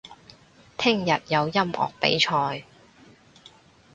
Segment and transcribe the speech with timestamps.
[0.79, 2.65] 聽日有音樂比賽